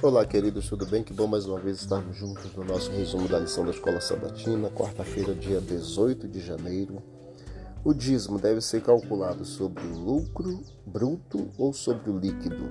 [0.00, 1.02] Olá, queridos, tudo bem?
[1.02, 4.70] Que bom mais uma vez estarmos juntos no nosso resumo da lição da Escola Sabatina,
[4.70, 7.02] quarta-feira, dia 18 de janeiro.
[7.84, 12.70] O dízimo deve ser calculado sobre o lucro bruto ou sobre o líquido.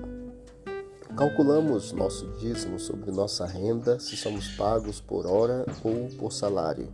[1.18, 6.88] Calculamos nosso dízimo sobre nossa renda, se somos pagos por hora ou por salário.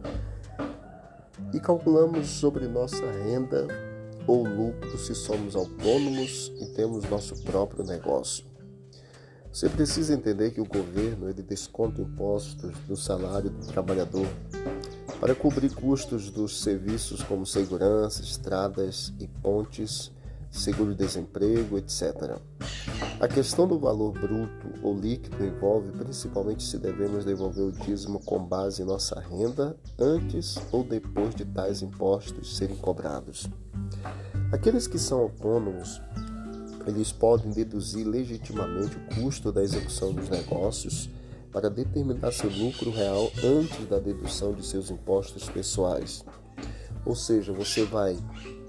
[1.52, 3.68] E calculamos sobre nossa renda
[4.26, 8.53] ou lucro se somos autônomos e temos nosso próprio negócio.
[9.54, 14.26] Você precisa entender que o governo ele desconta impostos do salário do trabalhador
[15.20, 20.10] para cobrir custos dos serviços como segurança, estradas e pontes,
[20.50, 22.36] seguro-desemprego, etc.
[23.20, 28.44] A questão do valor bruto ou líquido envolve principalmente se devemos devolver o dízimo com
[28.44, 33.48] base em nossa renda antes ou depois de tais impostos serem cobrados.
[34.50, 36.00] Aqueles que são autônomos
[36.86, 41.08] eles podem deduzir legitimamente o custo da execução dos negócios
[41.50, 46.24] para determinar seu lucro real antes da dedução de seus impostos pessoais.
[47.06, 48.18] Ou seja, você vai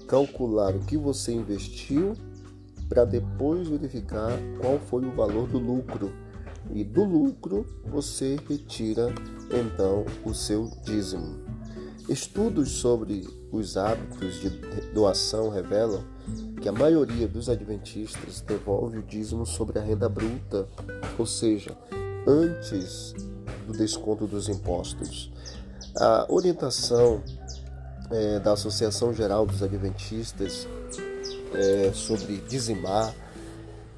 [0.06, 2.14] calcular o que você investiu
[2.88, 4.30] para depois verificar
[4.60, 6.12] qual foi o valor do lucro.
[6.72, 9.12] E do lucro você retira
[9.50, 11.55] então o seu dízimo.
[12.08, 14.50] Estudos sobre os hábitos de
[14.94, 16.04] doação revelam
[16.62, 20.68] que a maioria dos adventistas devolve o dízimo sobre a renda bruta,
[21.18, 21.76] ou seja,
[22.26, 23.12] antes
[23.66, 25.32] do desconto dos impostos.
[25.96, 27.22] A orientação
[28.10, 30.68] é, da Associação Geral dos Adventistas
[31.54, 33.12] é, sobre dizimar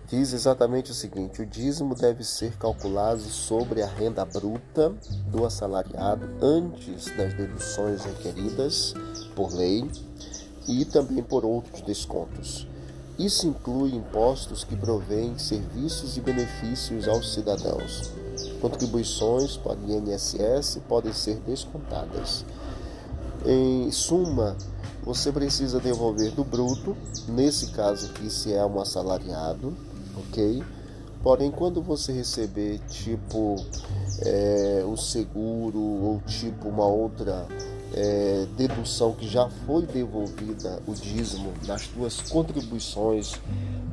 [0.09, 4.93] diz exatamente o seguinte: o dízimo deve ser calculado sobre a renda bruta
[5.31, 8.95] do assalariado antes das deduções requeridas
[9.37, 9.89] por lei
[10.67, 12.67] e também por outros descontos.
[13.19, 18.13] Isso inclui impostos que provêm serviços e benefícios aos cidadãos.
[18.61, 22.45] Contribuições para o INSS podem ser descontadas.
[23.45, 24.57] Em suma,
[25.03, 26.97] você precisa devolver do bruto,
[27.27, 29.77] nesse caso aqui se é um assalariado,
[30.19, 30.63] ok?
[31.23, 33.57] Porém, quando você receber tipo
[34.25, 37.47] é, o seguro ou tipo uma outra
[37.95, 43.35] é, dedução que já foi devolvida o dízimo nas tuas contribuições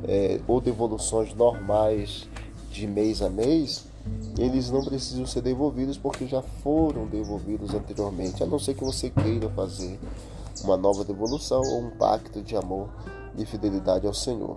[0.06, 2.28] é, ou devoluções normais
[2.70, 3.86] de mês a mês,
[4.38, 9.10] eles não precisam ser devolvidos porque já foram devolvidos anteriormente, a não ser que você
[9.10, 9.98] queira fazer
[10.62, 12.88] uma nova devolução ou um pacto de amor
[13.36, 14.56] e fidelidade ao Senhor.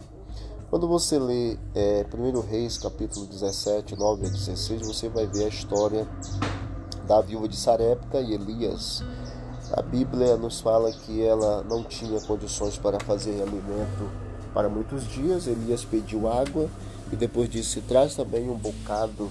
[0.69, 5.47] Quando você lê é, 1 Reis, capítulo 17, 9 a 16, você vai ver a
[5.47, 6.07] história
[7.07, 9.03] da viúva de Sarepta e Elias.
[9.71, 14.11] A Bíblia nos fala que ela não tinha condições para fazer alimento
[14.53, 15.47] para muitos dias.
[15.47, 16.69] Elias pediu água
[17.11, 19.27] e depois disse: traz também um bocado,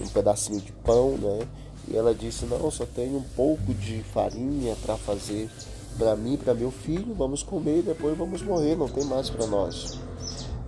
[0.00, 1.48] um pedacinho de pão, né?
[1.88, 5.50] E ela disse: não, só tenho um pouco de farinha para fazer
[5.98, 7.12] para mim para meu filho.
[7.12, 9.98] Vamos comer e depois vamos morrer, não tem mais para nós.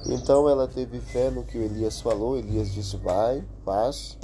[0.07, 2.37] Então ela teve fé no que Elias falou.
[2.37, 4.17] Elias disse: Vai, faz,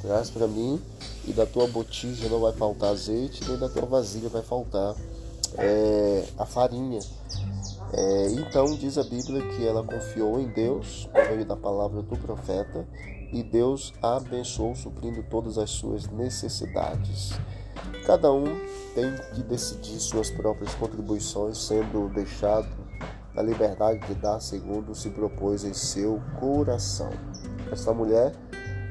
[0.00, 0.80] traz para mim,
[1.26, 4.94] e da tua botija não vai faltar azeite, nem da tua vasilha vai faltar
[5.58, 7.00] é, a farinha.
[7.92, 12.16] É, então diz a Bíblia que ela confiou em Deus por meio da palavra do
[12.16, 12.86] profeta
[13.32, 17.32] e Deus a abençoou suprindo todas as suas necessidades.
[18.06, 18.44] Cada um
[18.94, 22.68] tem que decidir suas próprias contribuições, sendo deixado
[23.34, 27.10] na liberdade de dar segundo se propôs em seu coração.
[27.70, 28.32] Esta mulher,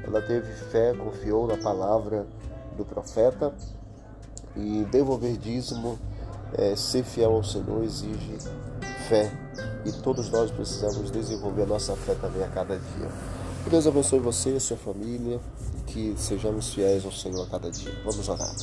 [0.06, 2.28] ela teve fé, confiou na palavra
[2.76, 3.54] do profeta
[4.56, 5.98] e devolver dízimo,
[6.54, 8.38] é, ser fiel ao Senhor exige
[9.08, 9.32] fé
[9.86, 13.10] e todos nós precisamos desenvolver a nossa fé também a cada dia.
[13.64, 15.40] Que Deus abençoe você e a sua família,
[15.88, 17.94] que sejamos fiéis ao Senhor a cada dia.
[18.04, 18.54] Vamos orar.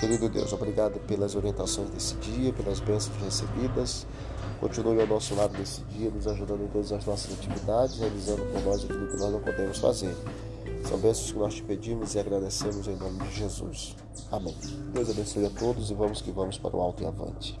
[0.00, 4.06] Querido Deus, obrigado pelas orientações desse dia, pelas bênçãos recebidas.
[4.60, 8.62] Continue ao nosso lado nesse dia, nos ajudando em todas as nossas atividades, realizando por
[8.62, 10.16] nós aquilo que nós não podemos fazer.
[10.84, 13.94] São bênçãos que nós te pedimos e agradecemos em nome de Jesus.
[14.32, 14.56] Amém.
[14.92, 17.58] Deus abençoe a todos e vamos que vamos para o alto e avante.